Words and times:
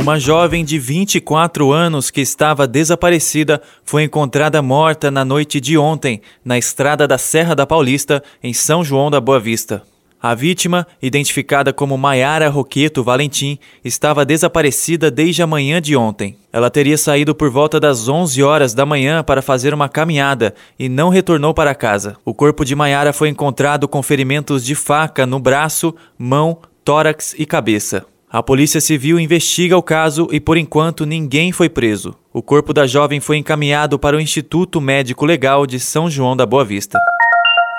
Uma 0.00 0.18
jovem 0.18 0.64
de 0.64 0.78
24 0.78 1.72
anos 1.72 2.08
que 2.08 2.20
estava 2.20 2.68
desaparecida 2.68 3.60
foi 3.84 4.04
encontrada 4.04 4.62
morta 4.62 5.10
na 5.10 5.24
noite 5.24 5.60
de 5.60 5.76
ontem, 5.76 6.22
na 6.44 6.56
estrada 6.56 7.06
da 7.06 7.18
Serra 7.18 7.54
da 7.54 7.66
Paulista, 7.66 8.22
em 8.40 8.52
São 8.52 8.84
João 8.84 9.10
da 9.10 9.20
Boa 9.20 9.40
Vista. 9.40 9.82
A 10.20 10.34
vítima, 10.34 10.86
identificada 11.02 11.72
como 11.72 11.98
Maiara 11.98 12.48
Roqueto 12.48 13.02
Valentim, 13.02 13.58
estava 13.84 14.24
desaparecida 14.24 15.10
desde 15.10 15.42
a 15.42 15.46
manhã 15.46 15.80
de 15.80 15.94
ontem. 15.96 16.36
Ela 16.52 16.70
teria 16.70 16.96
saído 16.96 17.34
por 17.34 17.50
volta 17.50 17.78
das 17.78 18.08
11 18.08 18.42
horas 18.42 18.74
da 18.74 18.86
manhã 18.86 19.22
para 19.22 19.42
fazer 19.42 19.74
uma 19.74 19.88
caminhada 19.88 20.54
e 20.78 20.88
não 20.88 21.08
retornou 21.08 21.52
para 21.52 21.74
casa. 21.74 22.16
O 22.24 22.32
corpo 22.32 22.64
de 22.64 22.74
Maiara 22.74 23.12
foi 23.12 23.28
encontrado 23.28 23.86
com 23.86 24.02
ferimentos 24.02 24.64
de 24.64 24.74
faca 24.74 25.26
no 25.26 25.38
braço, 25.38 25.94
mão, 26.16 26.58
tórax 26.84 27.34
e 27.36 27.44
cabeça. 27.44 28.06
A 28.30 28.42
Polícia 28.42 28.78
Civil 28.78 29.18
investiga 29.18 29.74
o 29.74 29.82
caso 29.82 30.28
e, 30.30 30.38
por 30.38 30.58
enquanto, 30.58 31.06
ninguém 31.06 31.50
foi 31.50 31.66
preso. 31.70 32.14
O 32.30 32.42
corpo 32.42 32.74
da 32.74 32.86
jovem 32.86 33.20
foi 33.20 33.38
encaminhado 33.38 33.98
para 33.98 34.18
o 34.18 34.20
Instituto 34.20 34.82
Médico 34.82 35.24
Legal 35.24 35.66
de 35.66 35.80
São 35.80 36.10
João 36.10 36.36
da 36.36 36.44
Boa 36.44 36.62
Vista. 36.62 36.98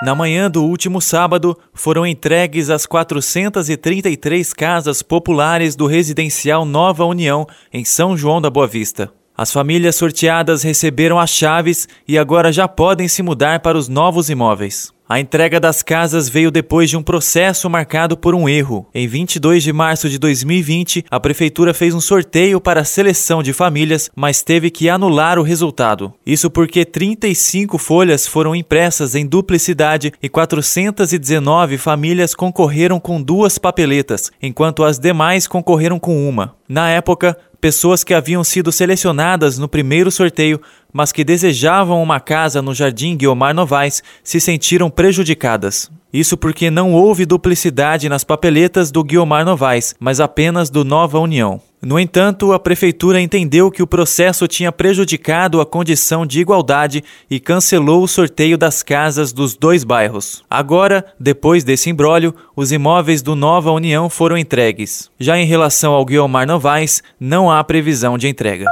Na 0.02 0.12
manhã 0.12 0.50
do 0.50 0.64
último 0.64 1.00
sábado, 1.00 1.56
foram 1.72 2.04
entregues 2.04 2.68
as 2.68 2.84
433 2.84 4.52
casas 4.52 5.02
populares 5.02 5.76
do 5.76 5.86
residencial 5.86 6.64
Nova 6.64 7.04
União, 7.04 7.46
em 7.72 7.84
São 7.84 8.16
João 8.16 8.40
da 8.40 8.50
Boa 8.50 8.66
Vista. 8.66 9.12
As 9.36 9.52
famílias 9.52 9.94
sorteadas 9.94 10.64
receberam 10.64 11.16
as 11.16 11.30
chaves 11.30 11.86
e 12.08 12.18
agora 12.18 12.50
já 12.50 12.66
podem 12.66 13.06
se 13.06 13.22
mudar 13.22 13.60
para 13.60 13.78
os 13.78 13.86
novos 13.86 14.28
imóveis. 14.28 14.92
A 15.10 15.18
entrega 15.18 15.58
das 15.58 15.82
casas 15.82 16.28
veio 16.28 16.52
depois 16.52 16.88
de 16.88 16.96
um 16.96 17.02
processo 17.02 17.68
marcado 17.68 18.16
por 18.16 18.32
um 18.32 18.48
erro. 18.48 18.86
Em 18.94 19.08
22 19.08 19.60
de 19.60 19.72
março 19.72 20.08
de 20.08 20.20
2020, 20.20 21.04
a 21.10 21.18
prefeitura 21.18 21.74
fez 21.74 21.92
um 21.96 22.00
sorteio 22.00 22.60
para 22.60 22.82
a 22.82 22.84
seleção 22.84 23.42
de 23.42 23.52
famílias, 23.52 24.08
mas 24.14 24.40
teve 24.44 24.70
que 24.70 24.88
anular 24.88 25.36
o 25.36 25.42
resultado. 25.42 26.14
Isso 26.24 26.48
porque 26.48 26.84
35 26.84 27.76
folhas 27.76 28.24
foram 28.24 28.54
impressas 28.54 29.16
em 29.16 29.26
duplicidade 29.26 30.12
e 30.22 30.28
419 30.28 31.76
famílias 31.76 32.32
concorreram 32.32 33.00
com 33.00 33.20
duas 33.20 33.58
papeletas, 33.58 34.30
enquanto 34.40 34.84
as 34.84 34.96
demais 34.96 35.48
concorreram 35.48 35.98
com 35.98 36.28
uma. 36.28 36.54
Na 36.68 36.88
época, 36.88 37.36
pessoas 37.60 38.02
que 38.02 38.14
haviam 38.14 38.42
sido 38.42 38.72
selecionadas 38.72 39.58
no 39.58 39.68
primeiro 39.68 40.10
sorteio, 40.10 40.60
mas 40.92 41.12
que 41.12 41.22
desejavam 41.22 42.02
uma 42.02 42.18
casa 42.18 42.62
no 42.62 42.74
Jardim 42.74 43.16
Guiomar 43.16 43.54
Novaes, 43.54 44.02
se 44.24 44.40
sentiram 44.40 44.90
prejudicadas. 44.90 45.90
Isso 46.12 46.36
porque 46.36 46.70
não 46.70 46.92
houve 46.92 47.24
duplicidade 47.24 48.08
nas 48.08 48.24
papeletas 48.24 48.90
do 48.90 49.04
Guiomar 49.04 49.44
Novaes, 49.44 49.94
mas 50.00 50.18
apenas 50.18 50.70
do 50.70 50.84
Nova 50.84 51.18
União. 51.20 51.60
No 51.82 51.98
entanto, 51.98 52.52
a 52.52 52.58
prefeitura 52.58 53.20
entendeu 53.20 53.70
que 53.70 53.82
o 53.82 53.86
processo 53.86 54.46
tinha 54.46 54.70
prejudicado 54.70 55.62
a 55.62 55.66
condição 55.66 56.26
de 56.26 56.38
igualdade 56.38 57.02
e 57.30 57.40
cancelou 57.40 58.02
o 58.02 58.08
sorteio 58.08 58.58
das 58.58 58.82
casas 58.82 59.32
dos 59.32 59.56
dois 59.56 59.82
bairros. 59.82 60.44
Agora, 60.50 61.06
depois 61.18 61.64
desse 61.64 61.88
imbróglio, 61.88 62.34
os 62.54 62.70
imóveis 62.70 63.22
do 63.22 63.34
Nova 63.34 63.72
União 63.72 64.10
foram 64.10 64.36
entregues. 64.36 65.10
Já 65.18 65.38
em 65.38 65.46
relação 65.46 65.94
ao 65.94 66.04
Guiomar 66.04 66.46
Novaes, 66.46 67.02
não 67.18 67.50
há 67.50 67.64
previsão 67.64 68.18
de 68.18 68.28
entrega. 68.28 68.66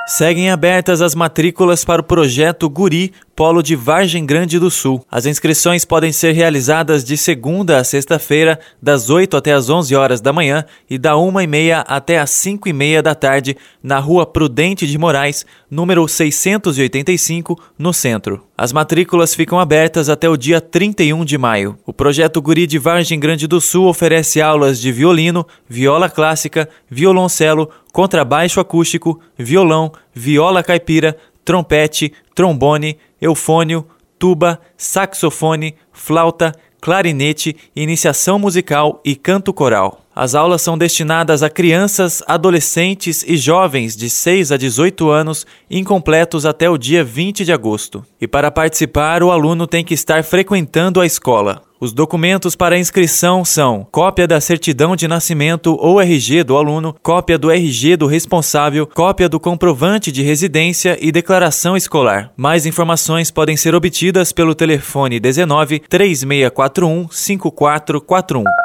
Seguem 0.05 0.50
abertas 0.50 1.01
as 1.01 1.16
matrículas 1.16 1.84
para 1.84 2.01
o 2.01 2.05
projeto 2.05 2.69
Guri 2.69 3.11
Polo 3.36 3.64
de 3.64 3.76
Vargem 3.76 4.28
Grande 4.28 4.60
do 4.60 4.70
Sul. 4.70 5.04
As 5.10 5.26
inscrições 5.26 5.84
podem 5.84 6.12
ser 6.12 6.34
realizadas 6.34 7.04
de 7.04 7.18
segunda 7.18 7.80
a 7.80 7.84
sexta-feira, 7.84 8.60
das 8.80 9.10
8 9.10 9.36
até 9.36 9.54
as 9.54 9.72
11 9.72 9.96
horas 9.96 10.22
da 10.22 10.32
manhã 10.32 10.64
e 10.88 11.00
da 11.00 11.18
1 11.18 11.42
e 11.42 11.48
meia 11.48 11.80
até 11.80 12.20
as 12.20 12.30
5 12.30 12.70
e 12.70 12.74
meia 12.74 13.02
da 13.02 13.16
tarde, 13.16 13.58
na 13.82 13.98
rua 13.98 14.24
Prudente 14.24 14.86
de 14.86 15.00
Moraes, 15.00 15.48
número 15.70 16.08
685, 16.08 17.60
no 17.76 17.92
centro. 17.92 18.44
As 18.56 18.72
matrículas 18.72 19.34
ficam 19.34 19.60
abertas 19.60 20.10
até 20.10 20.30
o 20.30 20.38
dia 20.38 20.62
31 20.62 21.26
de 21.26 21.36
maio. 21.36 21.76
O 21.88 21.92
projeto 21.92 22.40
Guri 22.40 22.68
de 22.68 22.78
Vargem 22.78 23.20
Grande 23.20 23.48
do 23.48 23.60
Sul 23.60 23.88
oferece 23.88 24.42
aulas 24.42 24.80
de 24.80 24.92
violino, 24.92 25.44
viola 25.68 26.08
clássica, 26.08 26.70
violoncelo, 26.88 27.68
contrabaixo 27.92 28.60
acústico, 28.60 29.20
violão, 29.36 29.92
viola 30.14 30.62
caipira, 30.62 31.18
trompete, 31.44 32.14
trombone, 32.34 32.98
eufônio, 33.23 33.88
tuba, 34.19 34.59
saxofone, 34.78 35.75
flauta, 35.91 36.51
clarinete, 36.81 37.56
iniciação 37.73 38.38
musical 38.38 39.01
e 39.06 39.16
canto 39.16 39.53
coral. 39.53 40.01
As 40.13 40.35
aulas 40.35 40.61
são 40.61 40.78
destinadas 40.78 41.41
a 41.41 41.50
crianças, 41.50 42.22
adolescentes 42.28 43.23
e 43.25 43.38
jovens 43.38 43.95
de 43.95 44.09
6 44.09 44.51
a 44.51 44.57
18 44.57 45.09
anos, 45.09 45.47
incompletos 45.72 46.45
até 46.45 46.69
o 46.69 46.78
dia 46.78 47.03
20 47.03 47.45
de 47.45 47.53
agosto. 47.53 48.06
E 48.19 48.28
para 48.28 48.51
participar, 48.51 49.23
o 49.23 49.31
aluno 49.31 49.66
tem 49.66 49.84
que 49.84 49.94
estar 49.94 50.23
frequentando 50.23 51.00
a 51.00 51.05
escola. 51.05 51.63
Os 51.84 51.92
documentos 51.92 52.56
para 52.56 52.80
inscrição 52.80 53.44
são 53.44 53.86
cópia 53.92 54.26
da 54.26 54.40
certidão 54.40 54.96
de 54.96 55.06
nascimento 55.06 55.76
ou 55.78 56.00
RG 56.00 56.42
do 56.42 56.56
aluno, 56.56 56.96
cópia 57.04 57.38
do 57.38 57.52
RG 57.52 57.98
do 57.98 58.08
responsável, 58.08 58.88
cópia 58.88 59.28
do 59.28 59.38
comprovante 59.38 60.10
de 60.10 60.22
residência 60.22 60.98
e 61.02 61.12
declaração 61.12 61.76
escolar. 61.76 62.32
Mais 62.38 62.66
informações 62.66 63.30
podem 63.30 63.58
ser 63.58 63.76
obtidas 63.76 64.32
pelo 64.32 64.56
telefone 64.56 65.20
19 65.20 65.80
3641 65.80 67.10
5441. 67.12 68.62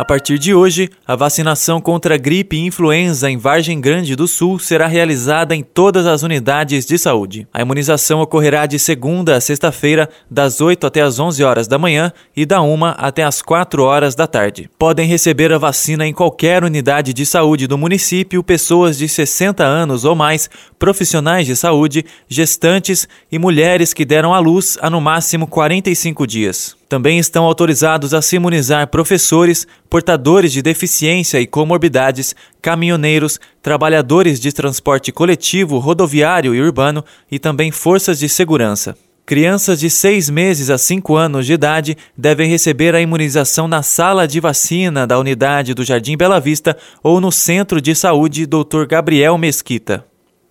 A 0.00 0.04
partir 0.10 0.38
de 0.38 0.54
hoje, 0.54 0.88
a 1.06 1.14
vacinação 1.14 1.78
contra 1.78 2.16
gripe 2.16 2.56
e 2.56 2.64
influenza 2.64 3.30
em 3.30 3.36
Vargem 3.36 3.78
Grande 3.78 4.16
do 4.16 4.26
Sul 4.26 4.58
será 4.58 4.86
realizada 4.86 5.54
em 5.54 5.62
todas 5.62 6.06
as 6.06 6.22
unidades 6.22 6.86
de 6.86 6.96
saúde. 6.96 7.46
A 7.52 7.60
imunização 7.60 8.22
ocorrerá 8.22 8.64
de 8.64 8.78
segunda 8.78 9.36
a 9.36 9.42
sexta-feira, 9.42 10.08
das 10.30 10.58
8 10.62 10.86
até 10.86 11.02
as 11.02 11.18
11 11.18 11.44
horas 11.44 11.68
da 11.68 11.76
manhã 11.76 12.10
e 12.34 12.46
da 12.46 12.62
1 12.62 12.82
até 12.96 13.24
as 13.24 13.42
4 13.42 13.82
horas 13.82 14.14
da 14.14 14.26
tarde. 14.26 14.70
Podem 14.78 15.06
receber 15.06 15.52
a 15.52 15.58
vacina 15.58 16.06
em 16.06 16.14
qualquer 16.14 16.64
unidade 16.64 17.12
de 17.12 17.26
saúde 17.26 17.66
do 17.66 17.76
município 17.76 18.42
pessoas 18.42 18.96
de 18.96 19.06
60 19.06 19.62
anos 19.62 20.06
ou 20.06 20.14
mais, 20.14 20.48
profissionais 20.78 21.46
de 21.46 21.54
saúde, 21.54 22.06
gestantes 22.26 23.06
e 23.30 23.38
mulheres 23.38 23.92
que 23.92 24.06
deram 24.06 24.32
à 24.32 24.38
luz 24.38 24.78
há 24.80 24.88
no 24.88 24.98
máximo 24.98 25.46
45 25.46 26.26
dias. 26.26 26.79
Também 26.90 27.20
estão 27.20 27.44
autorizados 27.44 28.12
a 28.12 28.20
se 28.20 28.34
imunizar 28.34 28.88
professores, 28.88 29.64
portadores 29.88 30.50
de 30.50 30.60
deficiência 30.60 31.40
e 31.40 31.46
comorbidades, 31.46 32.34
caminhoneiros, 32.60 33.38
trabalhadores 33.62 34.40
de 34.40 34.50
transporte 34.52 35.12
coletivo, 35.12 35.78
rodoviário 35.78 36.52
e 36.52 36.60
urbano 36.60 37.04
e 37.30 37.38
também 37.38 37.70
forças 37.70 38.18
de 38.18 38.28
segurança. 38.28 38.96
Crianças 39.24 39.78
de 39.78 39.88
6 39.88 40.30
meses 40.30 40.68
a 40.68 40.76
5 40.76 41.14
anos 41.14 41.46
de 41.46 41.52
idade 41.52 41.96
devem 42.18 42.50
receber 42.50 42.92
a 42.92 43.00
imunização 43.00 43.68
na 43.68 43.84
sala 43.84 44.26
de 44.26 44.40
vacina 44.40 45.06
da 45.06 45.16
unidade 45.16 45.74
do 45.74 45.84
Jardim 45.84 46.16
Bela 46.16 46.40
Vista 46.40 46.76
ou 47.04 47.20
no 47.20 47.30
Centro 47.30 47.80
de 47.80 47.94
Saúde 47.94 48.46
Dr. 48.46 48.84
Gabriel 48.88 49.38
Mesquita. 49.38 50.04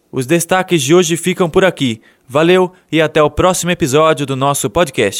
Os 0.10 0.26
destaques 0.26 0.82
de 0.82 0.96
hoje 0.96 1.18
ficam 1.18 1.50
por 1.50 1.66
aqui. 1.66 2.02
Valeu 2.26 2.72
e 2.90 3.02
até 3.02 3.22
o 3.22 3.30
próximo 3.30 3.72
episódio 3.72 4.26
do 4.26 4.38
nosso 4.38 4.70
podcast. 4.70 5.20